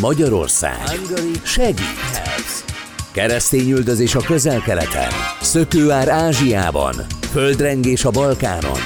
[0.00, 1.00] Magyarország
[1.42, 2.64] segít.
[3.12, 6.94] Keresztényüldözés a közel-keleten, szökőár Ázsiában,
[7.30, 8.80] földrengés a Balkánon,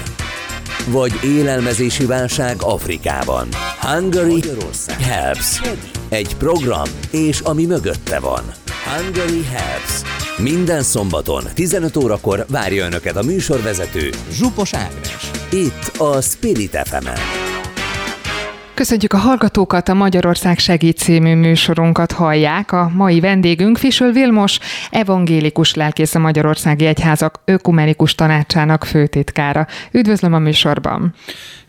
[0.88, 3.48] vagy élelmezési válság Afrikában.
[3.80, 4.42] Hungary
[5.00, 5.60] Helps.
[6.08, 8.42] Egy program, és ami mögötte van.
[8.84, 10.00] Hungary Helps.
[10.38, 15.30] Minden szombaton 15 órakor várja Önöket a műsorvezető Zsupos Ágnes.
[15.50, 17.43] Itt a Spirit fm -en.
[18.74, 22.72] Köszöntjük a hallgatókat, a Magyarország Segít című műsorunkat hallják.
[22.72, 24.58] A mai vendégünk Fisöl Vilmos,
[24.90, 29.66] evangélikus lelkész a Magyarországi Egyházak ökumenikus tanácsának főtitkára.
[29.92, 31.14] Üdvözlöm a műsorban!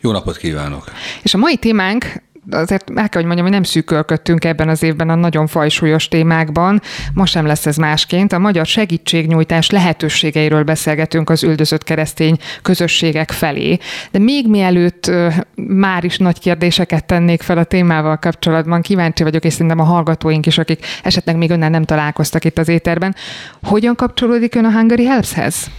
[0.00, 0.84] Jó napot kívánok!
[1.22, 5.08] És a mai témánk azért el kell, hogy mondjam, hogy nem szűkölködtünk ebben az évben
[5.08, 6.80] a nagyon fajsúlyos témákban.
[7.14, 8.32] Ma sem lesz ez másként.
[8.32, 13.78] A magyar segítségnyújtás lehetőségeiről beszélgetünk az üldözött keresztény közösségek felé.
[14.10, 15.10] De még mielőtt
[15.54, 20.46] már is nagy kérdéseket tennék fel a témával kapcsolatban, kíváncsi vagyok, és szerintem a hallgatóink
[20.46, 23.14] is, akik esetleg még önnel nem találkoztak itt az éterben.
[23.62, 25.70] Hogyan kapcsolódik ön a Hungary Helpshez?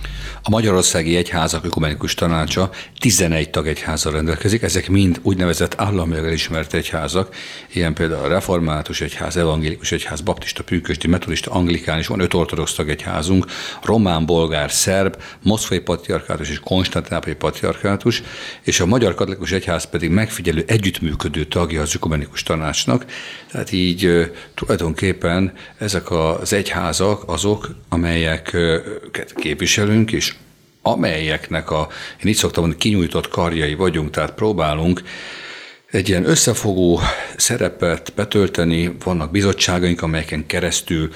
[0.44, 2.70] A Magyarországi Egyházak Ökumenikus Tanácsa
[3.00, 7.36] 11 tagegyházzal rendelkezik, ezek mind úgynevezett államilag elismert egyházak,
[7.74, 12.74] ilyen például a Református Egyház, Evangélikus Egyház, Baptista, Pünkösdi, Metodista, Anglikán, és van öt ortodox
[12.74, 13.46] tagegyházunk,
[13.84, 18.24] román, bolgár, szerb, moszkvai patriarkátus és konstantinápolyi patriarkátus,
[18.62, 23.06] és a Magyar Katolikus Egyház pedig megfigyelő együttműködő tagja az Ökumenikus Tanácsnak,
[23.52, 30.36] tehát így tulajdonképpen ezek az egyházak azok, amelyeket képviselünk, és
[30.82, 31.88] amelyeknek a,
[32.24, 35.02] én így szoktam mondani, kinyújtott karjai vagyunk, tehát próbálunk
[35.92, 37.00] egy ilyen összefogó
[37.38, 41.10] szerepet betölteni, vannak bizottságaink, amelyeken keresztül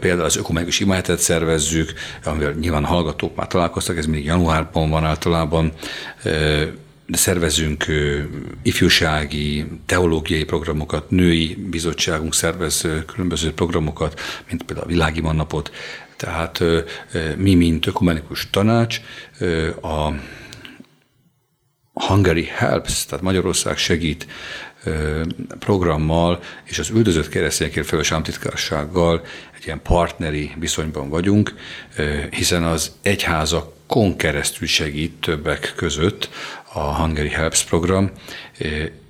[0.00, 1.92] például az ökumenikus imáletet szervezzük,
[2.24, 5.72] amivel nyilván hallgatók már találkoztak, ez mindig januárban van általában,
[7.06, 7.84] de szervezünk
[8.62, 15.70] ifjúsági, teológiai programokat, női bizottságunk szervez különböző programokat, mint például a Világi Napot,
[16.16, 16.64] tehát
[17.36, 19.00] mi, mint ökumenikus tanács,
[19.82, 20.12] a
[21.92, 24.26] Hungary Helps, tehát Magyarország segít
[25.58, 29.24] programmal és az üldözött keresztényekért felelős államtitkársággal
[29.56, 31.54] egy ilyen partneri viszonyban vagyunk,
[32.30, 36.28] hiszen az egyházakon keresztül segít többek között
[36.72, 38.10] a Hungary Helps program,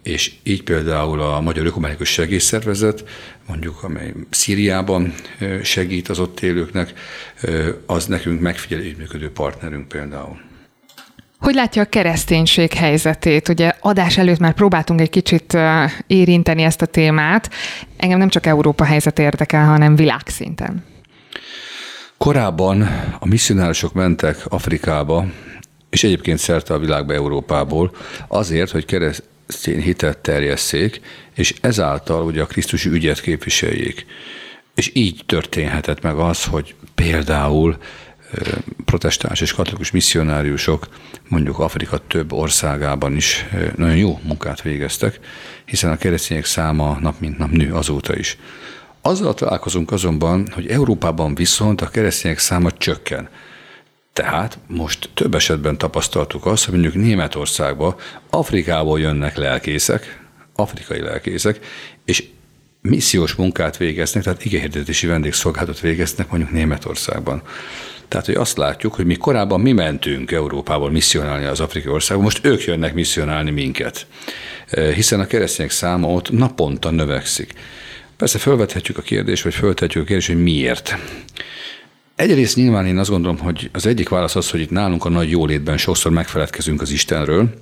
[0.03, 3.05] és így például a Magyar Ökumenikus Segélyszervezet,
[3.47, 5.15] mondjuk amely Szíriában
[5.63, 6.93] segít az ott élőknek,
[7.87, 10.51] az nekünk megfigyelő működő partnerünk például.
[11.43, 13.49] Hogy látja a kereszténység helyzetét?
[13.49, 15.57] Ugye adás előtt már próbáltunk egy kicsit
[16.07, 17.51] érinteni ezt a témát.
[17.97, 20.85] Engem nem csak Európa helyzet érdekel, hanem világszinten.
[22.19, 22.83] Korábban
[23.19, 25.27] a misszionárosok mentek Afrikába,
[25.91, 27.91] és egyébként szerte a világba Európából,
[28.29, 31.01] azért, hogy keresztény hitet terjesszék,
[31.35, 34.07] és ezáltal ugye a Krisztusi ügyet képviseljék.
[34.75, 37.77] És így történhetett meg az, hogy például
[38.85, 40.89] protestáns és katolikus misszionáriusok
[41.29, 45.21] mondjuk Afrika több országában is nagyon jó munkát végeztek,
[45.65, 48.39] hiszen a keresztények száma nap mint nap nő azóta is.
[49.03, 53.29] Azzal találkozunk azonban, hogy Európában viszont a keresztények száma csökken.
[54.13, 57.97] Tehát most több esetben tapasztaltuk azt, hogy mondjuk Németországba
[58.31, 60.21] Afrikából jönnek lelkészek,
[60.55, 61.59] afrikai lelkészek,
[62.05, 62.25] és
[62.81, 67.43] missziós munkát végeznek, tehát igényhirdetési vendégszolgálatot végeznek mondjuk Németországban.
[68.13, 72.45] Tehát, hogy azt látjuk, hogy mi korábban mi mentünk Európából misszionálni az afrikai országban, most
[72.45, 74.07] ők jönnek misszionálni minket.
[74.95, 77.53] Hiszen a keresztények száma ott naponta növekszik.
[78.17, 80.97] Persze felvethetjük a kérdést, vagy föltetjük a kérdést, hogy miért.
[82.17, 85.31] Egyrészt nyilván én azt gondolom, hogy az egyik válasz az, hogy itt nálunk a nagy
[85.31, 87.55] jólétben sokszor megfeledkezünk az Istenről,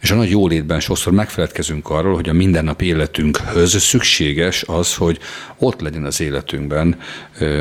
[0.00, 5.18] és a nagy jólétben sokszor megfeledkezünk arról, hogy a mindennapi életünkhöz szükséges az, hogy
[5.58, 6.98] ott legyen az életünkben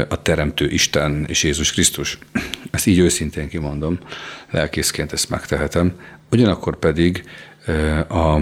[0.09, 2.17] a Teremtő Isten és Jézus Krisztus.
[2.71, 3.99] Ezt így őszintén kimondom,
[4.51, 5.93] lelkészként ezt megtehetem.
[6.31, 7.23] Ugyanakkor pedig
[8.09, 8.37] a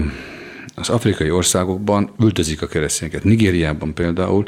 [0.80, 3.24] az afrikai országokban üldözik a keresztényeket.
[3.24, 4.44] Nigériában például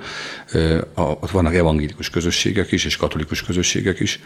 [0.94, 4.21] ott vannak evangélikus közösségek is, és katolikus közösségek is.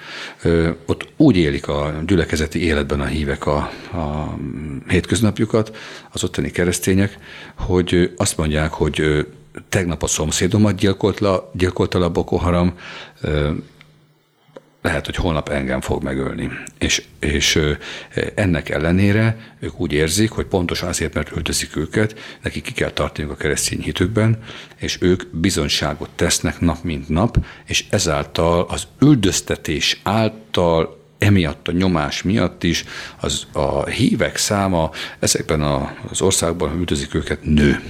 [0.87, 3.57] Ott úgy élik a gyülekezeti életben a hívek a,
[3.93, 4.37] a
[4.89, 5.77] hétköznapjukat,
[6.13, 7.19] az ottani keresztények,
[7.55, 9.27] hogy azt mondják, hogy
[9.69, 12.75] tegnap a szomszédomat gyilkolt le, gyilkolta le a Boko Haram,
[14.85, 16.51] lehet, hogy holnap engem fog megölni.
[16.79, 17.61] És, és
[18.35, 23.33] ennek ellenére ők úgy érzik, hogy pontosan azért, mert öltözik őket, nekik ki kell tartaniuk
[23.33, 24.39] a keresztény hitükben,
[24.77, 27.37] és ők bizonyságot tesznek nap mint nap,
[27.67, 32.85] és ezáltal az üldöztetés által emiatt a nyomás miatt is
[33.21, 35.63] az a hívek száma ezekben
[36.11, 37.81] az országban, üldözik őket, nő.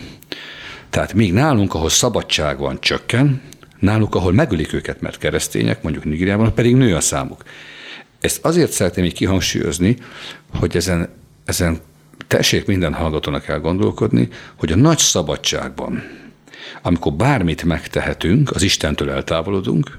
[0.90, 3.42] Tehát még nálunk, ahol szabadság van, csökken,
[3.84, 7.42] náluk, ahol megölik őket, mert keresztények, mondjuk Nigériában, pedig nő a számuk.
[8.20, 9.96] Ezt azért szeretném így kihangsúlyozni,
[10.58, 11.08] hogy ezen,
[11.44, 11.80] ezen
[12.26, 16.02] tessék minden hallgatónak elgondolkodni, hogy a nagy szabadságban,
[16.82, 19.98] amikor bármit megtehetünk, az Istentől eltávolodunk,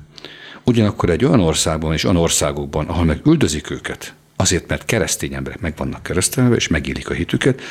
[0.63, 5.59] ugyanakkor egy olyan országban és olyan országokban, ahol meg üldözik őket, azért, mert keresztény emberek
[5.59, 7.61] meg vannak keresztelve, és megélik a hitüket,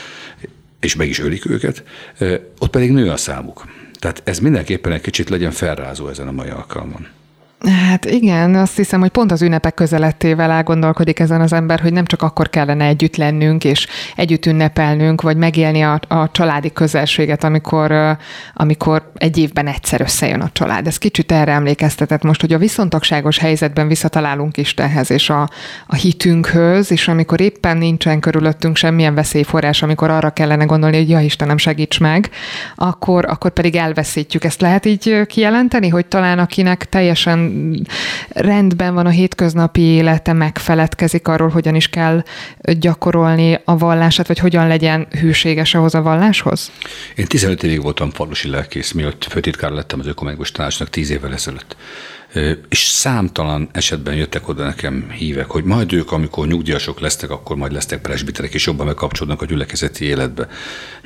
[0.81, 1.82] és meg is ölik őket,
[2.58, 3.64] ott pedig nő a számuk.
[4.05, 7.06] Tehát ez mindenképpen egy kicsit legyen felrázó ezen a mai alkalmon.
[7.70, 12.05] Hát igen, azt hiszem, hogy pont az ünnepek közelettével elgondolkodik ezen az ember, hogy nem
[12.05, 18.16] csak akkor kellene együtt lennünk, és együtt ünnepelnünk, vagy megélni a, a családi közelséget, amikor,
[18.55, 20.87] amikor egy évben egyszer összejön a család.
[20.87, 25.49] Ez kicsit erre emlékeztetett most, hogy a viszontagságos helyzetben visszatalálunk Istenhez és a,
[25.87, 31.20] a hitünkhöz, és amikor éppen nincsen körülöttünk semmilyen veszélyforrás, amikor arra kellene gondolni, hogy ja
[31.20, 32.31] Istenem, segíts meg,
[32.75, 34.44] akkor, akkor pedig elveszítjük.
[34.44, 37.54] Ezt lehet így kijelenteni, hogy talán akinek teljesen
[38.29, 42.23] rendben van a hétköznapi élete, megfeledkezik arról, hogyan is kell
[42.79, 46.71] gyakorolni a vallását, vagy hogyan legyen hűséges ahhoz a valláshoz?
[47.15, 51.77] Én 15 évig voltam falusi lelkész, mielőtt főtitkár lettem az Ökomegos Tanácsnak 10 évvel ezelőtt.
[52.69, 57.73] És számtalan esetben jöttek oda nekem hívek, hogy majd ők, amikor nyugdíjasok lesznek, akkor majd
[57.73, 60.49] lesznek presbiterek, és jobban megkapcsolódnak a gyülekezeti életbe.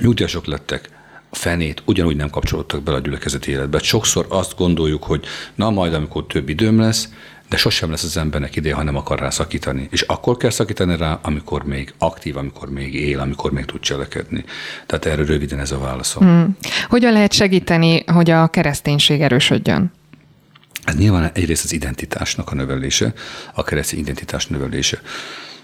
[0.00, 0.89] Nyugdíjasok lettek,
[1.30, 3.78] fenét ugyanúgy nem kapcsolódtak bele a gyülekezeti életbe.
[3.78, 7.08] Sokszor azt gondoljuk, hogy na majd, amikor több időm lesz,
[7.48, 9.88] de sosem lesz az embernek ideje, ha nem akar rá szakítani.
[9.90, 14.44] És akkor kell szakítani rá, amikor még aktív, amikor még él, amikor még tud cselekedni.
[14.86, 16.22] Tehát erről röviden ez a válaszom.
[16.22, 16.56] Hmm.
[16.88, 19.92] Hogyan lehet segíteni, hogy a kereszténység erősödjön?
[20.84, 23.12] Ez nyilván egyrészt az identitásnak a növelése,
[23.54, 25.00] a keresztény identitás növelése.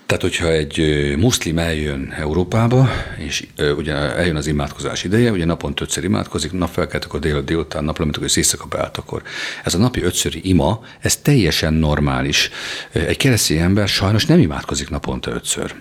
[0.06, 3.46] Tehát, hogyha egy muszlim eljön Európába, és
[3.76, 8.36] ugye eljön az imádkozás ideje, ugye naponta ötször imádkozik, napfelkeltek a dél, délután, naplementek, és
[8.36, 9.22] éjszaka akkor
[9.64, 12.50] Ez a napi ötszöri ima, ez teljesen normális.
[12.92, 15.74] Egy keresztény ember sajnos nem imádkozik naponta ötször.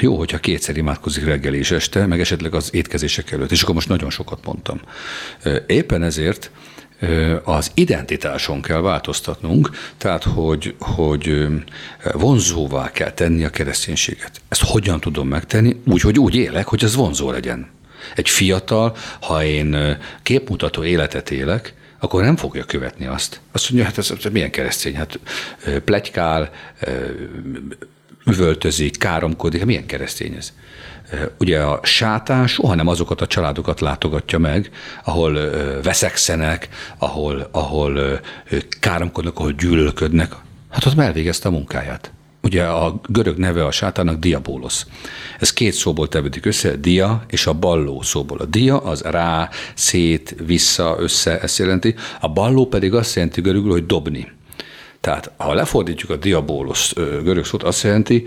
[0.00, 3.88] Jó, hogyha kétszer imádkozik reggel és este, meg esetleg az étkezések előtt, és akkor most
[3.88, 4.80] nagyon sokat mondtam.
[5.66, 6.50] Éppen ezért
[7.44, 11.46] az identitáson kell változtatnunk, tehát hogy, hogy
[12.12, 14.40] vonzóvá kell tenni a kereszténységet.
[14.48, 15.76] Ezt hogyan tudom megtenni?
[15.86, 17.68] Úgy, hogy úgy élek, hogy ez vonzó legyen.
[18.14, 23.40] Egy fiatal, ha én képmutató életet élek, akkor nem fogja követni azt.
[23.52, 24.96] Azt mondja, hát ez, ez milyen keresztény?
[24.96, 25.18] Hát
[25.84, 26.50] plegykál,
[28.26, 30.52] üvöltözik, káromkodik, hát milyen keresztény ez?
[31.38, 34.70] Ugye a sátán soha nem azokat a családokat látogatja meg,
[35.04, 35.32] ahol
[35.82, 36.68] veszekszenek,
[36.98, 38.20] ahol, ahol
[38.80, 40.32] káromkodnak, ahol gyűlölködnek.
[40.70, 42.12] Hát ott elvégezte a munkáját.
[42.42, 44.86] Ugye a görög neve a sátának diabólosz.
[45.38, 48.38] Ez két szóból tevődik össze, dia és a balló szóból.
[48.38, 51.94] A dia az rá, szét, vissza, össze, ezt jelenti.
[52.20, 54.32] A balló pedig azt jelenti görögül, hogy dobni.
[55.00, 58.26] Tehát ha lefordítjuk a diabólosz görög szót, azt jelenti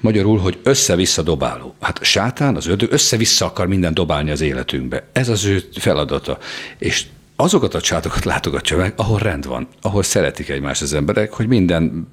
[0.00, 1.74] magyarul, hogy össze-vissza dobáló.
[1.80, 5.08] Hát sátán, az ördög össze-vissza akar minden dobálni az életünkbe.
[5.12, 6.38] Ez az ő feladata.
[6.78, 7.06] És
[7.36, 12.12] azokat a csátokat látogatja meg, ahol rend van, ahol szeretik egymást az emberek, hogy minden,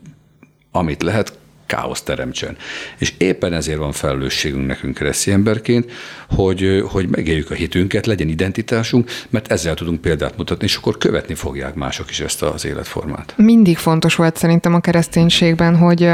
[0.71, 2.57] amit lehet, káosz teremtsen.
[2.97, 5.91] És éppen ezért van felelősségünk nekünk keresztény emberként,
[6.29, 11.33] hogy, hogy megéljük a hitünket, legyen identitásunk, mert ezzel tudunk példát mutatni, és akkor követni
[11.33, 13.33] fogják mások is ezt az életformát.
[13.37, 16.09] Mindig fontos volt szerintem a kereszténységben, hogy,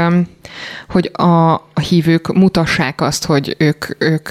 [0.88, 4.30] hogy a, a hívők mutassák azt, hogy ők, ők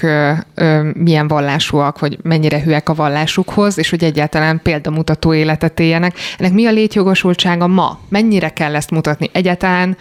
[0.94, 6.16] milyen vallásúak, vagy mennyire hűek a vallásukhoz, és hogy egyáltalán példamutató életet éljenek.
[6.38, 7.98] Ennek mi a létjogosultsága ma?
[8.08, 9.30] Mennyire kell ezt mutatni?
[9.32, 9.96] Egyáltalán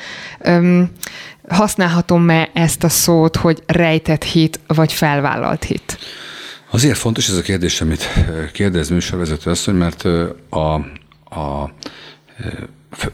[1.51, 5.97] használhatom-e ezt a szót, hogy rejtett hit, vagy felvállalt hit?
[6.69, 8.09] Azért fontos ez a kérdés, amit
[8.53, 10.03] kérdez műsorvezető asszony, mert
[10.49, 10.73] a,
[11.39, 11.73] a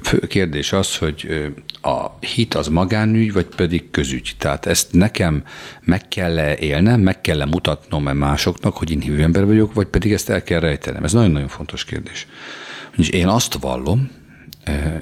[0.01, 1.51] fő kérdés az, hogy
[1.81, 4.35] a hit az magánügy, vagy pedig közügy.
[4.37, 5.43] Tehát ezt nekem
[5.81, 9.73] meg kell -e élnem, meg kell -e mutatnom -e másoknak, hogy én hívő ember vagyok,
[9.73, 11.03] vagy pedig ezt el kell rejtenem.
[11.03, 12.27] Ez nagyon-nagyon fontos kérdés.
[12.97, 14.11] És én azt vallom,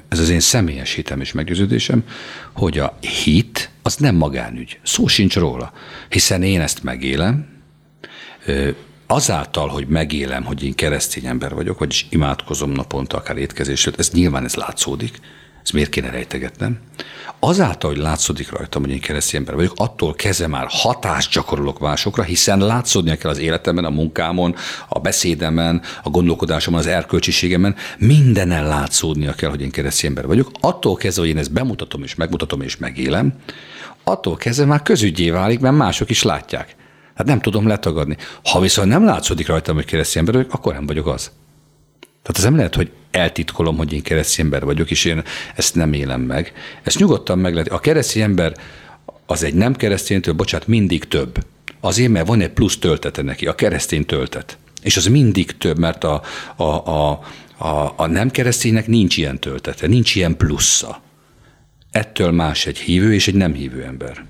[0.08, 2.04] ez az én személyes hitem és meggyőződésem,
[2.52, 4.78] hogy a hit az nem magánügy.
[4.82, 5.72] Szó sincs róla,
[6.08, 7.48] hiszen én ezt megélem,
[9.06, 14.44] azáltal, hogy megélem, hogy én keresztény ember vagyok, vagyis imádkozom naponta, akár étkezésről, ez nyilván
[14.44, 15.18] ez látszódik,
[15.66, 16.78] ezt miért kéne rejtegetnem?
[17.38, 22.22] Azáltal, hogy látszódik rajtam, hogy én keresztény ember vagyok, attól kezdve már hatást gyakorolok másokra,
[22.22, 24.54] hiszen látszódnia kell az életemben, a munkámon,
[24.88, 30.50] a beszédemen, a gondolkodásomon, az erkölcsiségemen, mindenen látszódnia kell, hogy én keresztény ember vagyok.
[30.60, 33.34] Attól kezdve, hogy én ezt bemutatom és megmutatom és megélem,
[34.04, 36.76] attól kezdve már közügyé válik, mert mások is látják.
[37.14, 38.16] Hát nem tudom letagadni.
[38.44, 41.30] Ha viszont nem látszódik rajtam, hogy keresztény ember vagyok, akkor nem vagyok az.
[42.26, 45.22] Tehát ez nem lehet, hogy eltitkolom, hogy én keresztény ember vagyok, és én
[45.56, 46.52] ezt nem élem meg.
[46.82, 47.68] Ezt nyugodtan meg lehet.
[47.68, 48.56] A keresztény ember
[49.26, 51.44] az egy nem kereszténytől, bocsánat, mindig több.
[51.80, 54.58] Azért, mert van egy plusz töltete neki, a keresztény töltet.
[54.82, 56.22] És az mindig több, mert a,
[56.56, 57.20] a, a,
[57.56, 61.02] a, a nem kereszténynek nincs ilyen töltete, nincs ilyen plusza.
[61.90, 64.24] Ettől más egy hívő és egy nem hívő ember.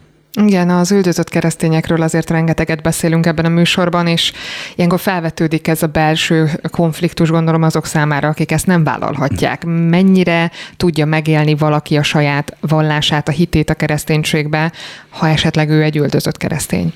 [0.44, 4.32] Igen, az üldözött keresztényekről azért rengeteget beszélünk ebben a műsorban, és
[4.74, 9.64] ilyenkor felvetődik ez a belső konfliktus, gondolom azok számára, akik ezt nem vállalhatják.
[9.66, 14.72] Mennyire tudja megélni valaki a saját vallását, a hitét a kereszténységbe,
[15.08, 16.92] ha esetleg ő egy üldözött keresztény?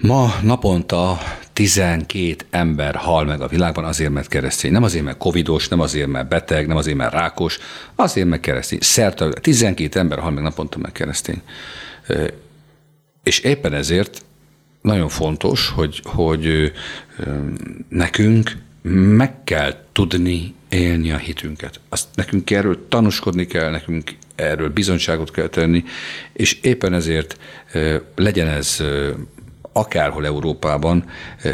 [0.00, 1.18] Ma naponta
[1.52, 4.72] 12 ember hal meg a világban azért, mert keresztény.
[4.72, 7.58] Nem azért, mert covidos, nem azért, mert beteg, nem azért, mert rákos,
[7.94, 8.78] azért, mert keresztény.
[8.80, 11.42] Szerte 12 ember hal meg naponta, mert keresztény.
[13.22, 14.24] És éppen ezért
[14.80, 16.72] nagyon fontos, hogy, hogy
[17.88, 18.56] nekünk
[19.16, 21.80] meg kell tudni élni a hitünket.
[21.88, 25.84] Azt nekünk erről tanúskodni kell, nekünk erről bizonyságot kell tenni,
[26.32, 27.38] és éppen ezért
[28.14, 28.82] legyen ez
[29.72, 31.04] akárhol Európában,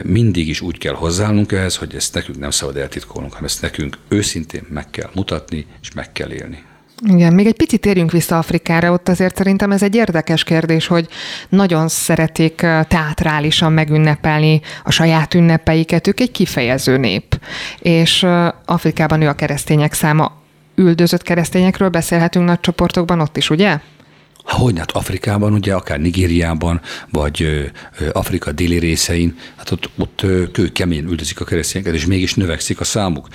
[0.03, 3.99] mindig is úgy kell hozzáállnunk ehhez, hogy ezt nekünk nem szabad eltitkolnunk, hanem ezt nekünk
[4.09, 6.63] őszintén meg kell mutatni, és meg kell élni.
[7.07, 11.09] Igen, még egy picit térjünk vissza Afrikára, ott azért szerintem ez egy érdekes kérdés, hogy
[11.49, 12.55] nagyon szeretik
[12.89, 17.41] teátrálisan megünnepelni a saját ünnepeiket, ők egy kifejező nép.
[17.79, 18.27] És
[18.65, 20.33] Afrikában ő a keresztények száma
[20.75, 23.79] üldözött keresztényekről beszélhetünk nagy csoportokban ott is, ugye?
[24.49, 27.71] Hogy hát Afrikában, ugye akár Nigériában, vagy
[28.13, 33.29] Afrika déli részein, hát ott, ott kőkemény üldözik a keresztényeket, és mégis növekszik a számuk.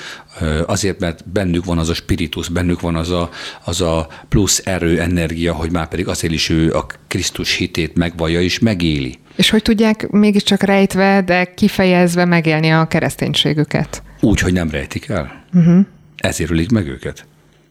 [0.66, 3.30] Azért, mert bennük van az a spiritus, bennük van az a,
[3.64, 8.42] az a plusz erő, energia, hogy már pedig azért is ő a Krisztus hitét megvallja
[8.42, 9.20] és megéli.
[9.36, 14.04] És hogy tudják mégiscsak rejtve, de kifejezve megélni a kereszténységüket?
[14.20, 15.46] Úgy, hogy nem rejtik el.
[15.54, 15.86] Uh-huh.
[16.18, 17.26] Ezért ölik meg őket.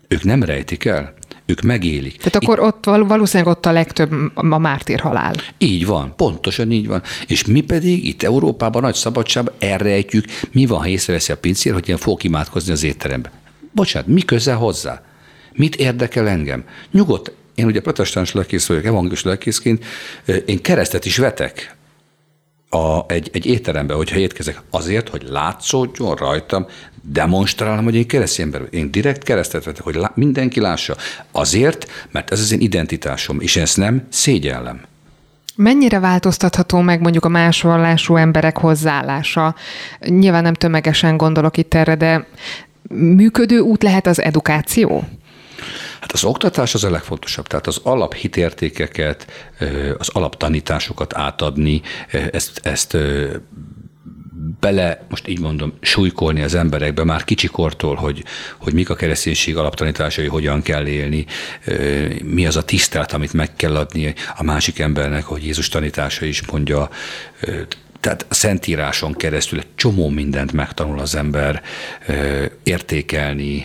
[0.09, 1.15] Ők nem rejtik el
[1.53, 2.17] ők megélik.
[2.17, 5.35] Tehát akkor Itt, ott valószínűleg ott a legtöbb a mártír halál.
[5.59, 7.03] Így van, pontosan így van.
[7.27, 11.89] És mi pedig itt Európában nagy szabadságban elrejtjük, mi van, ha észreveszi a pincér, hogy
[11.89, 13.31] én fogok imádkozni az étterembe.
[13.73, 15.03] Bocsánat, mi köze hozzá?
[15.53, 16.65] Mit érdekel engem?
[16.91, 19.85] Nyugodt, én ugye protestáns lelkész vagyok, evangélius lelkészként,
[20.47, 21.77] én keresztet is vetek
[22.75, 26.67] a, egy, egy étterembe, hogyha étkezek, azért, hogy látszódjon rajtam,
[27.03, 30.97] demonstrálom, hogy én keresztény ember Én direkt keresztet vetek, hogy lá, mindenki lássa.
[31.31, 34.81] Azért, mert ez az én identitásom, és ezt nem szégyellem.
[35.57, 39.55] Mennyire változtatható meg mondjuk a más vallású emberek hozzáállása?
[40.01, 42.27] Nyilván nem tömegesen gondolok itt erre, de
[42.89, 45.05] működő út lehet az edukáció?
[46.03, 49.27] Hát az oktatás az a legfontosabb, tehát az alaphitértékeket,
[49.99, 51.83] az alaptanításokat átadni,
[52.31, 52.97] ezt, ezt
[54.61, 58.25] bele, most így mondom, súlykolni az emberekbe már kicsikortól, hogy,
[58.59, 61.27] hogy mik a kereszténység alaptanításai, hogyan kell élni,
[62.23, 66.47] mi az a tisztelt, amit meg kell adni a másik embernek, hogy Jézus tanítása is
[66.47, 66.89] mondja,
[68.01, 71.63] tehát a Szentíráson keresztül egy csomó mindent megtanul az ember
[72.63, 73.65] értékelni,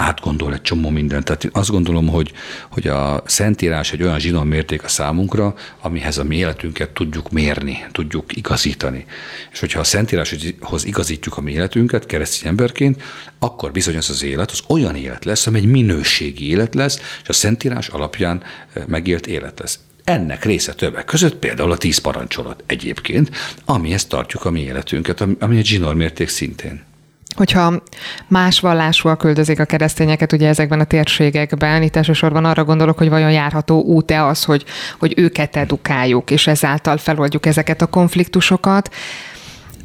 [0.00, 1.24] átgondol egy csomó mindent.
[1.24, 2.32] Tehát azt gondolom, hogy,
[2.70, 7.84] hogy a Szentírás egy olyan zsinon mérték a számunkra, amihez a mi életünket tudjuk mérni,
[7.92, 9.04] tudjuk igazítani.
[9.52, 13.02] És hogyha a Szentíráshoz igazítjuk a mi életünket keresztény emberként,
[13.38, 17.28] akkor bizony az az élet az olyan élet lesz, ami egy minőségi élet lesz, és
[17.28, 19.78] a Szentírás alapján eh, megélt élet lesz.
[20.04, 23.30] Ennek része többek között például a tíz parancsolat egyébként,
[23.64, 26.88] amihez tartjuk a mi életünket, ami egy zsinórmérték szintén
[27.36, 27.82] hogyha
[28.28, 33.32] más vallásúak küldözik a keresztényeket ugye ezekben a térségekben, itt elsősorban arra gondolok, hogy vajon
[33.32, 34.64] járható út-e az, hogy,
[34.98, 38.94] hogy őket edukáljuk, és ezáltal feloldjuk ezeket a konfliktusokat,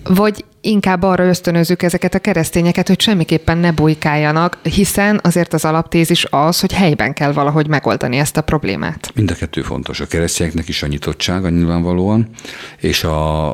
[0.04, 6.26] vagy inkább arra ösztönözzük ezeket a keresztényeket, hogy semmiképpen ne bujkáljanak, hiszen azért az alaptézis
[6.30, 9.12] az, hogy helyben kell valahogy megoldani ezt a problémát.
[9.16, 10.00] Mind a kettő fontos.
[10.00, 12.30] A keresztényeknek is a nyitottsága nyilvánvalóan,
[12.78, 13.50] és a,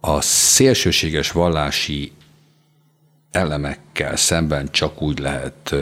[0.00, 2.12] a szélsőséges vallási
[3.30, 5.74] elemekkel szemben csak úgy lehet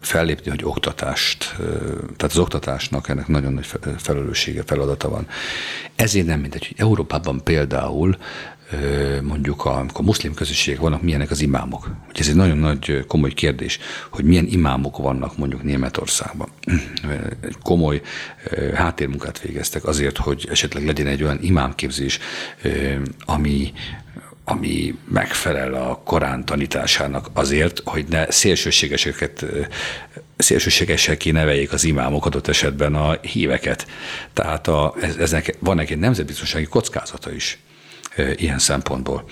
[0.00, 1.54] fellépni, hogy oktatást,
[2.16, 3.66] tehát az oktatásnak ennek nagyon nagy
[3.96, 5.26] felelőssége, feladata van.
[5.94, 8.16] Ezért nem mindegy, hogy Európában például
[9.22, 11.90] mondjuk amikor muszlim közösségek vannak, milyenek az imámok.
[12.08, 13.78] Ugye ez egy nagyon nagy komoly kérdés,
[14.10, 16.48] hogy milyen imámok vannak mondjuk Németországban.
[17.40, 18.00] Egy komoly
[18.74, 22.18] háttérmunkát végeztek azért, hogy esetleg legyen egy olyan imámképzés,
[23.24, 23.72] ami
[24.48, 29.44] ami megfelel a Korán tanításának azért, hogy ne szélsőségeseket
[30.36, 33.86] szélsőségesen kineveljék az imámok adott esetben a híveket.
[34.32, 37.58] Tehát a, ez, eznek van egy nemzetbiztonsági kockázata is
[38.36, 39.24] ilyen szempontból.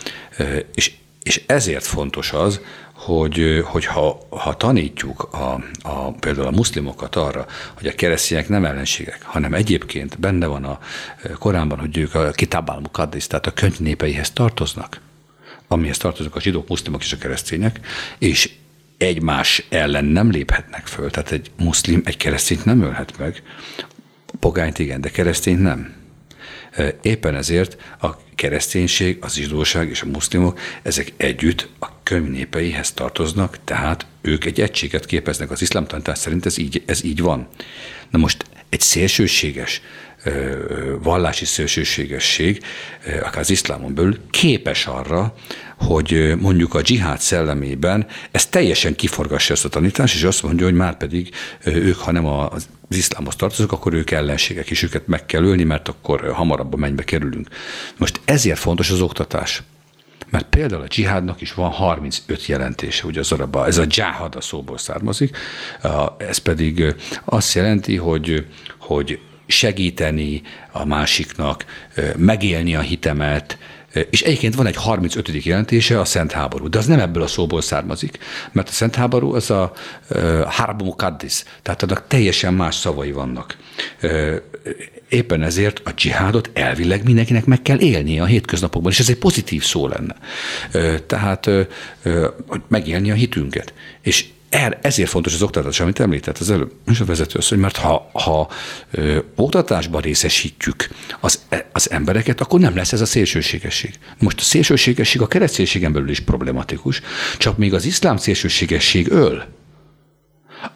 [0.74, 0.92] És,
[1.22, 2.60] és ezért fontos az,
[3.04, 8.64] hogy, hogy ha, ha tanítjuk a, a, például a muszlimokat arra, hogy a keresztények nem
[8.64, 10.78] ellenségek, hanem egyébként benne van a
[11.38, 13.96] Koránban, hogy ők a kitab al tehát a könyv
[14.32, 15.00] tartoznak,
[15.68, 17.80] amihez tartoznak a zsidók, muszlimok és a keresztények,
[18.18, 18.50] és
[18.98, 21.10] egymás ellen nem léphetnek föl.
[21.10, 23.42] Tehát egy muszlim egy keresztényt nem ölhet meg,
[24.40, 25.94] pogányt igen, de keresztényt nem.
[27.02, 33.58] Éppen ezért a kereszténység, az zsidóság és a muszlimok, ezek együtt a könyv népeihez tartoznak,
[33.64, 35.50] tehát ők egy egységet képeznek.
[35.50, 37.48] Az iszlám tanítás szerint ez így, ez így van.
[38.10, 39.80] Na most egy szélsőséges,
[41.02, 42.62] vallási szélsőségesség,
[43.22, 45.34] akár az iszlámon belül képes arra,
[45.76, 50.74] hogy mondjuk a dzsihád szellemében ez teljesen kiforgassa ezt a tanítást, és azt mondja, hogy
[50.74, 51.34] már pedig
[51.64, 55.88] ők, ha nem az iszlámhoz tartoznak, akkor ők ellenségek, és őket meg kell ölni, mert
[55.88, 57.48] akkor hamarabb a mennybe kerülünk.
[57.96, 59.62] Most ezért fontos az oktatás.
[60.30, 64.40] Mert például a dzsihádnak is van 35 jelentése, ugye az arabba, ez a dzsáhad a
[64.40, 65.36] szóból származik,
[66.16, 68.46] ez pedig azt jelenti, hogy,
[68.78, 71.64] hogy segíteni a másiknak,
[72.16, 73.58] megélni a hitemet,
[74.10, 75.44] és egyébként van egy 35.
[75.44, 78.18] jelentése, a Szent Háború, de az nem ebből a szóból származik,
[78.52, 79.72] mert a Szent Háború az a
[80.46, 83.56] Harbu Kaddis, tehát annak teljesen más szavai vannak.
[85.08, 89.64] Éppen ezért a dzsihádot elvileg mindenkinek meg kell élnie a hétköznapokban, és ez egy pozitív
[89.64, 90.16] szó lenne.
[91.06, 91.50] Tehát
[92.46, 93.72] hogy megélni a hitünket.
[94.02, 97.76] És Er, ezért fontos az oktatás, amit említett az előbb, és a vezető hogy mert
[97.76, 98.50] ha, ha
[98.90, 100.88] ö, oktatásban részesítjük
[101.20, 103.94] az, e, az embereket, akkor nem lesz ez a szélsőségesség.
[104.18, 107.00] Most a szélsőségesség a kereszténységen belül is problematikus,
[107.38, 109.44] csak még az iszlám szélsőségesség öl,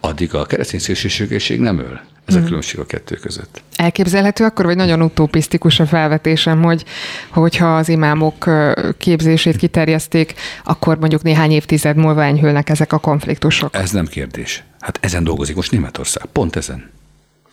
[0.00, 2.00] addig a keresztény szélsőségesség nem öl.
[2.24, 2.46] Ez a mhm.
[2.46, 3.62] különbség a kettő között.
[3.76, 6.84] Elképzelhető akkor, vagy nagyon utopisztikus a felvetésem, hogy
[7.30, 8.50] hogyha az imámok
[8.98, 13.74] képzését kiterjeszték, akkor mondjuk néhány évtized múlva enyhülnek ezek a konfliktusok.
[13.74, 14.64] Ez nem kérdés.
[14.80, 16.24] Hát ezen dolgozik most Németország.
[16.32, 16.90] Pont ezen.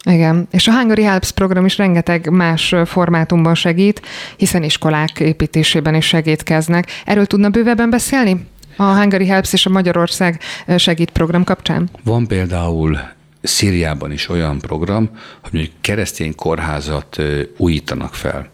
[0.10, 4.02] Igen, és a Hungary Helps program is rengeteg más formátumban segít,
[4.38, 6.88] hiszen iskolák építésében is segítkeznek.
[7.06, 8.46] Erről tudna bővebben beszélni?
[8.78, 10.42] A Hungary Helps és a Magyarország
[10.78, 11.90] segít program kapcsán?
[12.04, 13.00] Van például
[13.42, 15.10] Szíriában is olyan program,
[15.42, 17.22] hogy mondjuk keresztény kórházat
[17.58, 18.50] újítanak fel.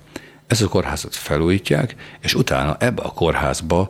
[0.47, 3.89] Ez a kórházat felújítják, és utána ebbe a kórházba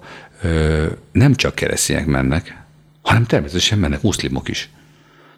[1.12, 2.64] nem csak keresztények mennek,
[3.02, 4.70] hanem természetesen mennek muszlimok is.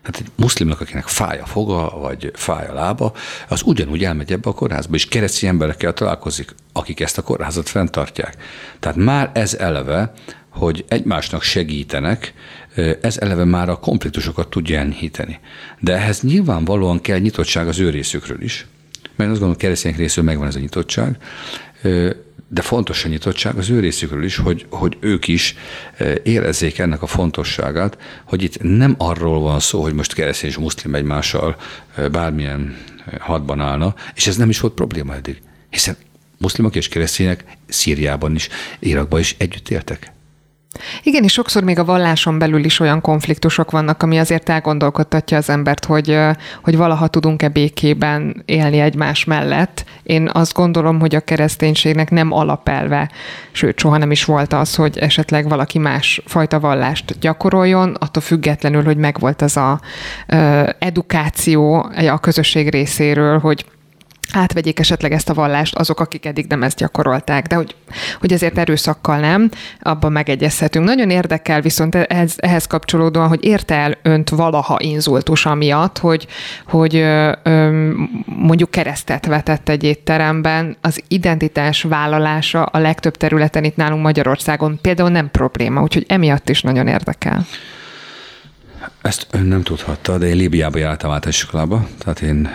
[0.02, 3.14] Hát egy muszlimnak, akinek fáj a foga, vagy fáj a lába,
[3.48, 8.36] az ugyanúgy elmegy ebbe a kórházba, és keresztény emberekkel találkozik, akik ezt a kórházat fenntartják.
[8.80, 10.14] Tehát már ez eleve,
[10.54, 12.34] hogy egymásnak segítenek,
[13.02, 15.40] ez eleve már a konfliktusokat tudja enyhíteni.
[15.80, 18.66] De ehhez nyilvánvalóan kell nyitottság az ő részükről is,
[19.16, 21.18] mert azt gondolom, keresztények részről megvan ez a nyitottság,
[22.48, 25.56] de fontos a nyitottság az ő részükről is, hogy, hogy ők is
[26.24, 30.96] érezzék ennek a fontosságát, hogy itt nem arról van szó, hogy most keresztény és muszlim
[30.96, 31.56] egymással
[32.12, 32.78] bármilyen
[33.20, 35.96] hadban állna, és ez nem is volt probléma eddig, hiszen
[36.38, 40.12] muszlimok és keresztények Szíriában is, Irakban is együtt éltek.
[41.06, 45.50] Igen, és sokszor még a valláson belül is olyan konfliktusok vannak, ami azért elgondolkodtatja az
[45.50, 46.20] embert, hogy,
[46.64, 49.86] hogy valaha tudunk-e békében élni egymás mellett.
[50.04, 53.10] Én azt gondolom, hogy a kereszténységnek nem alapelve,
[53.52, 58.84] sőt, soha nem is volt az, hogy esetleg valaki más fajta vallást gyakoroljon, attól függetlenül,
[58.84, 59.80] hogy megvolt az a
[60.80, 63.66] edukáció a közösség részéről, hogy
[64.32, 67.76] átvegyék esetleg ezt a vallást azok, akik eddig nem ezt gyakorolták, de hogy,
[68.20, 70.86] hogy ezért erőszakkal nem, abban megegyezhetünk.
[70.86, 76.28] Nagyon érdekel viszont ehhez, ehhez kapcsolódóan, hogy érte el önt valaha inzultus amiatt, hogy,
[76.68, 77.90] hogy ö, ö,
[78.26, 85.10] mondjuk keresztet vetett egy étteremben, az identitás vállalása a legtöbb területen itt nálunk Magyarországon például
[85.10, 87.46] nem probléma, úgyhogy emiatt is nagyon érdekel.
[89.04, 92.50] Ezt ön nem tudhatta, de én Líbiába jártam iskolába, tehát én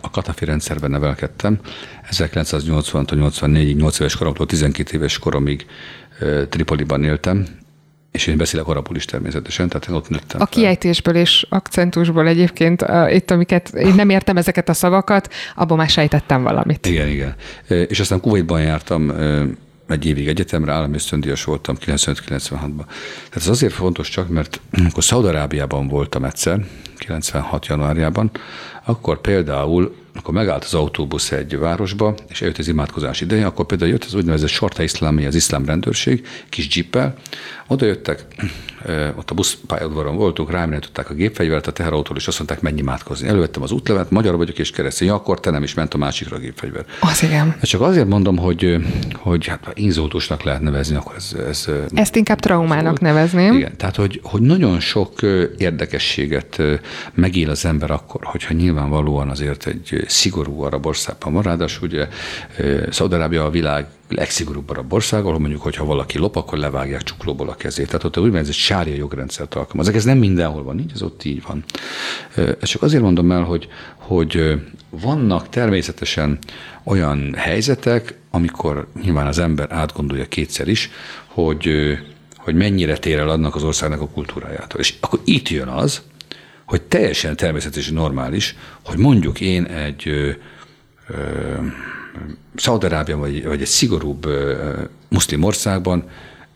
[0.00, 1.58] a Katafi rendszerben nevelkedtem.
[2.10, 5.66] 1980-84-ig, 8 éves koromtól 12 éves koromig
[6.48, 7.46] Tripoliban éltem,
[8.12, 10.40] és én beszélek arabul is természetesen, tehát én ott nőttem.
[10.40, 15.88] A kiejtésből és akcentusból egyébként, itt amiket, én nem értem ezeket a szavakat, abban már
[15.88, 16.86] sejtettem valamit.
[16.86, 17.34] Igen, igen.
[17.88, 19.12] És aztán Kuwaitban jártam
[19.88, 22.84] egy évig egyetemre, állami ösztöndíjas voltam 95-96-ban.
[22.86, 26.66] Tehát ez azért fontos csak, mert akkor Szaudarábiában voltam egyszer,
[26.98, 27.66] 96.
[27.66, 28.30] januárjában,
[28.84, 33.90] akkor például akkor megállt az autóbusz egy városba, és eljött az imádkozás ideje, akkor például
[33.90, 37.14] jött az úgynevezett Sorta Iszlámi, az iszlám rendőrség, kis jippel,
[37.66, 38.24] oda jöttek,
[39.16, 43.28] ott a buszpályaudvaron voltunk, rám a gépfegyvert a teherautóról, és azt mondták, menj imádkozni.
[43.28, 46.38] Elővettem az útlevet, magyar vagyok és keresztény, akkor te nem is ment a másikra a
[46.38, 46.84] gépfegyver.
[47.00, 47.56] Az igen.
[47.62, 48.76] Csak azért mondom, hogy,
[49.14, 53.54] hogy hát inzótusnak lehet nevezni, akkor ez, ez Ezt inkább traumának nevezném.
[53.54, 55.22] Igen, tehát hogy, hogy nagyon sok
[55.58, 56.62] érdekességet
[57.14, 62.08] megél az ember akkor, hogyha nyilvánvalóan azért egy szigorú arab országban van, ráadásul ugye
[62.90, 67.54] Szaudarábia a világ legszigorúbb arab ország, ahol mondjuk, hogyha valaki lop, akkor levágják csuklóból a
[67.54, 67.86] kezét.
[67.86, 69.88] Tehát ott úgynevezett sária jogrendszert alkalmaz.
[69.88, 71.64] Ez nem mindenhol van így, ez ott így van.
[72.34, 76.38] Ezt csak azért mondom el, hogy, hogy vannak természetesen
[76.84, 80.90] olyan helyzetek, amikor nyilván az ember átgondolja kétszer is,
[81.26, 81.70] hogy,
[82.36, 84.80] hogy mennyire tér el annak az országnak a kultúrájától.
[84.80, 86.02] És akkor itt jön az,
[86.68, 90.30] hogy teljesen természetes és normális, hogy mondjuk én egy ö,
[93.06, 94.72] vagy, vagy egy szigorúbb ö,
[95.08, 96.04] muszlim országban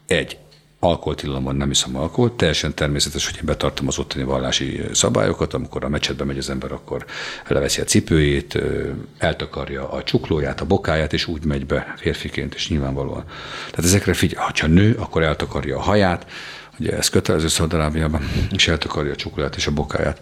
[0.06, 0.36] egy
[0.78, 5.88] alkoholtilalomban nem iszom alkoholt, teljesen természetes, hogy én betartom az ottani vallási szabályokat, amikor a
[5.88, 7.04] mecsetbe megy az ember, akkor
[7.48, 8.58] leveszi a cipőjét,
[9.18, 13.24] eltakarja a csuklóját, a bokáját, és úgy megy be férfiként, és nyilvánvalóan.
[13.70, 16.26] Tehát ezekre figyelj, ha nő, akkor eltakarja a haját,
[16.78, 20.20] ugye ez kötelező Szaudarábiában, és eltakarja a csuklóját és a bokáját.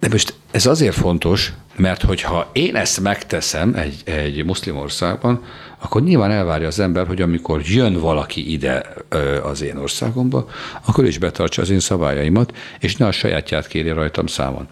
[0.00, 5.44] De most ez azért fontos, mert hogyha én ezt megteszem egy, egy muszlim országban,
[5.78, 8.94] akkor nyilván elvárja az ember, hogy amikor jön valaki ide
[9.42, 10.48] az én országomba,
[10.86, 14.68] akkor is betartsa az én szabályaimat, és ne a sajátját kérje rajtam számon.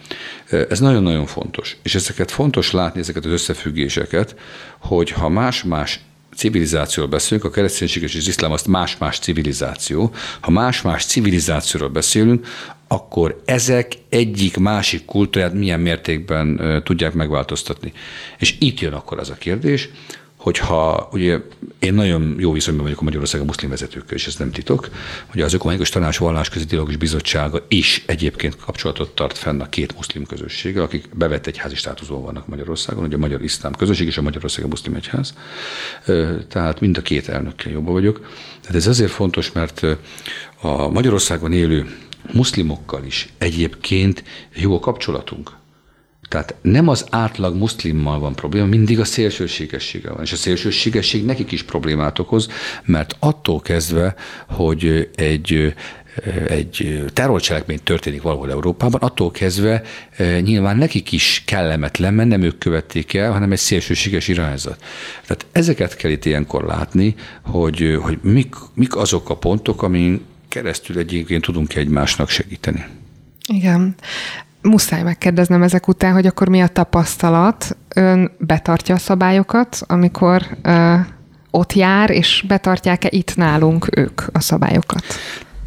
[0.69, 1.77] Ez nagyon-nagyon fontos.
[1.83, 4.37] És ezeket fontos látni, ezeket az összefüggéseket,
[4.79, 6.01] hogy ha más-más
[6.39, 10.13] civilizációról beszélünk, a kereszténység és az iszlám azt más-más civilizáció.
[10.41, 12.47] Ha más-más civilizációról beszélünk,
[12.89, 17.93] akkor ezek egyik másik kultúrát milyen mértékben tudják megváltoztatni.
[18.39, 19.89] És itt jön akkor az a kérdés,
[20.49, 21.39] hogyha ugye
[21.79, 24.89] én nagyon jó viszonyban vagyok a Magyarország muszlim vezetőkkel, és ez nem titok,
[25.27, 30.25] hogy az Ökumenikus Tanács Vallásközi Dialógus Bizottsága is egyébként kapcsolatot tart fenn a két muszlim
[30.27, 34.65] közösséggel, akik bevett egyházi státuszban vannak Magyarországon, ugye a Magyar Iszlám Közösség és a Magyarország
[34.65, 35.35] a Muszlim Egyház.
[36.49, 38.27] Tehát mind a két elnökkel jobban vagyok.
[38.61, 39.87] Tehát ez azért fontos, mert
[40.61, 41.97] a Magyarországon élő
[42.33, 45.57] muszlimokkal is egyébként jó a kapcsolatunk.
[46.29, 50.23] Tehát nem az átlag muszlimmal van probléma, mindig a szélsőségességgel van.
[50.23, 52.49] És a szélsőségesség nekik is problémát okoz,
[52.85, 54.15] mert attól kezdve,
[54.49, 55.75] hogy egy
[56.49, 59.83] egy terrorcselekmény történik valahol Európában, attól kezdve
[60.41, 64.85] nyilván nekik is kellemetlen, mert nem ők követték el, hanem egy szélsőséges irányzat.
[65.27, 70.99] Tehát ezeket kell itt ilyenkor látni, hogy, hogy mik, mik azok a pontok, amin keresztül
[70.99, 72.85] egyébként tudunk egymásnak segíteni.
[73.47, 73.95] Igen
[74.63, 77.77] muszáj megkérdeznem ezek után, hogy akkor mi a tapasztalat?
[77.95, 80.95] Ön betartja a szabályokat, amikor ö,
[81.51, 85.05] ott jár, és betartják-e itt nálunk ők a szabályokat?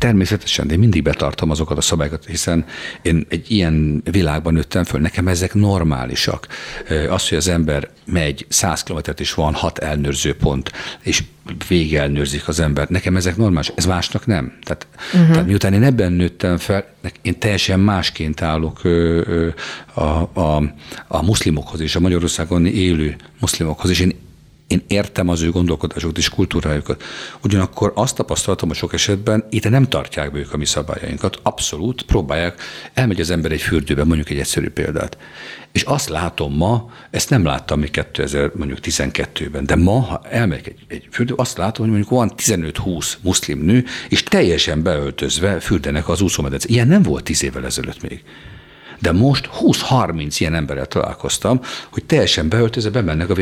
[0.01, 2.65] Természetesen, de én mindig betartom azokat a szabályokat, hiszen
[3.01, 6.47] én egy ilyen világban nőttem föl, nekem ezek normálisak.
[7.09, 11.23] Az, hogy az ember megy 100 kilométert, és van hat elnőrző pont, és
[11.67, 14.57] végelnőrzik az ember, nekem ezek normális, ez másnak nem.
[14.63, 15.31] Tehát, uh-huh.
[15.31, 16.85] tehát miután én ebben nőttem fel,
[17.21, 18.81] én teljesen másként állok
[19.93, 20.01] a,
[20.39, 20.63] a,
[21.07, 24.15] a muszlimokhoz és a Magyarországon élő muszlimokhoz, és én
[24.71, 27.03] én értem az ő gondolkodásukat és kultúrájukat.
[27.43, 31.39] Ugyanakkor azt tapasztaltam, hogy sok esetben itt nem tartják be ők a mi szabályainkat.
[31.41, 32.61] Abszolút próbálják,
[32.93, 35.17] elmegy az ember egy fürdőbe, mondjuk egy egyszerű példát.
[35.71, 40.67] És azt látom ma, ezt nem láttam még 2000, mondjuk 12-ben, de ma, ha elmegyek
[40.67, 46.09] egy, egy fürdő, azt látom, hogy mondjuk van 15-20 muszlim nő, és teljesen beöltözve fürdenek
[46.09, 46.67] az úszómedence.
[46.69, 48.23] Ilyen nem volt 10 évvel ezelőtt még.
[49.01, 51.59] De most 20-30 ilyen emberrel találkoztam,
[51.91, 53.35] hogy teljesen beöltözve bemennek a...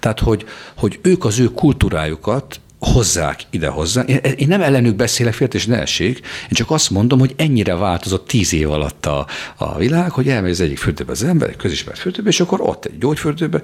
[0.00, 0.46] Tehát, hogy,
[0.76, 4.02] hogy ők az ő kultúrájukat hozzák ide hozzá.
[4.02, 6.18] Én, én nem ellenük beszélek, félre, és ne essék.
[6.18, 10.50] Én csak azt mondom, hogy ennyire változott tíz év alatt a, a világ, hogy elmegy
[10.50, 13.62] az egyik fürdőbe az ember, egy közismert fürdőbe, és akkor ott egy gyógyfürdőbe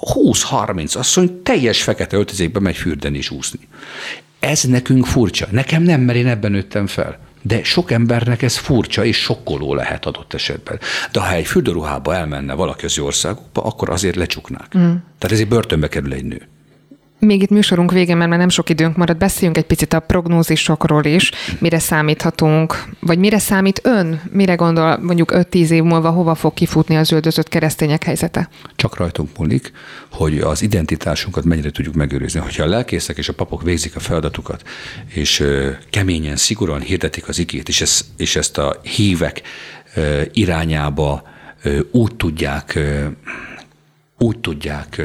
[0.00, 3.68] 20-30 asszony teljes fekete öltözékbe megy fürdeni és úszni.
[4.40, 5.46] Ez nekünk furcsa.
[5.50, 10.06] Nekem nem, mert én ebben nőttem fel de sok embernek ez furcsa és sokkoló lehet
[10.06, 10.78] adott esetben.
[11.12, 14.78] De ha egy fürdőruhába elmenne valaki az országokba, akkor azért lecsuknák.
[14.78, 14.80] Mm.
[15.18, 16.48] Tehát ezért börtönbe kerül egy nő.
[17.18, 21.04] Még itt műsorunk végén, mert már nem sok időnk marad, beszéljünk egy picit a prognózisokról
[21.04, 26.54] is, mire számíthatunk, vagy mire számít ön, mire gondol mondjuk 5-10 év múlva, hova fog
[26.54, 28.48] kifutni az üldözött keresztények helyzete?
[28.74, 29.72] Csak rajtunk múlik,
[30.10, 32.40] hogy az identitásunkat mennyire tudjuk megőrizni.
[32.40, 34.62] Hogyha a lelkészek és a papok végzik a feladatukat,
[35.14, 35.44] és
[35.90, 39.42] keményen, szigorúan hirdetik az igét, és ezt, és ezt a hívek
[40.32, 41.22] irányába
[41.90, 42.78] úgy tudják
[44.18, 45.02] úgy tudják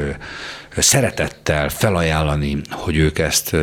[0.76, 3.56] szeretettel felajánlani, hogy ők ezt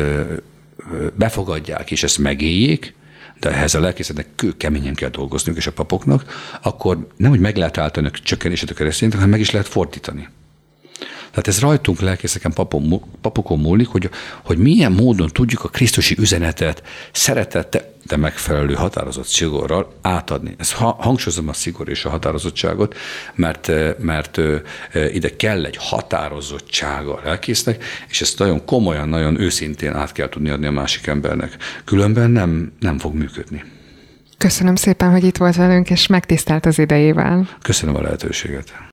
[1.14, 2.94] befogadják és ezt megéljék,
[3.40, 7.78] de ehhez a lelkészetnek keményen kell dolgozniuk, és a papoknak, akkor nem, hogy meg lehet
[7.78, 10.28] állítani a csökkenését a kereszténynek, hanem meg is lehet fordítani.
[11.30, 12.52] Tehát ez rajtunk lelkészeken
[13.20, 14.10] papokon múlik, hogy,
[14.44, 16.82] hogy milyen módon tudjuk a Krisztusi üzenetet
[17.12, 20.54] szeretette, de megfelelő határozott szigorral átadni.
[20.58, 22.96] Ez ha, hangsúlyozom a szigor és a határozottságot,
[23.34, 24.40] mert, mert
[25.12, 30.50] ide kell egy határozottsága a lelkésznek, és ezt nagyon komolyan, nagyon őszintén át kell tudni
[30.50, 31.56] adni a másik embernek.
[31.84, 33.64] Különben nem, nem fog működni.
[34.38, 37.48] Köszönöm szépen, hogy itt volt velünk, és megtisztelt az idejével.
[37.62, 38.88] Köszönöm a lehetőséget.